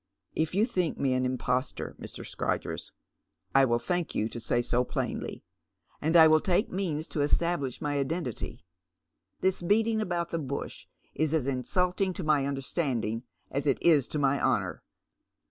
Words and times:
"If 0.35 0.55
you 0.55 0.65
think 0.65 0.97
me 0.97 1.13
an 1.13 1.25
impostor, 1.25 1.95
Mr. 2.01 2.25
Scrodgers, 2.25 2.91
I 3.53 3.65
will 3.65 3.77
thank 3.77 4.15
you 4.15 4.29
to 4.29 4.39
say 4.39 4.57
80 4.57 4.85
plainly, 4.85 5.43
and 6.01 6.17
I 6.17 6.27
will 6.27 6.39
take 6.39 6.71
means 6.71 7.07
to 7.09 7.21
establish 7.21 7.81
my 7.81 7.99
identity. 7.99 8.63
This 9.41 9.61
beating 9.61 10.01
about 10.01 10.29
the 10.31 10.39
bush 10.39 10.87
is 11.13 11.35
as 11.35 11.45
insulting 11.45 12.13
to 12.13 12.23
my 12.23 12.41
imderstanding 12.45 13.21
as 13.51 13.67
it 13.67 13.77
is 13.83 14.07
to 14.07 14.17
my 14.17 14.43
honour." 14.43 14.81